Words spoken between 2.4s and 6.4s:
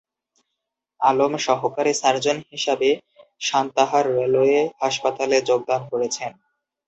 হিসাবে সান্তাহার রেলওয়ে হাসপাতালে যোগদান করেছেন।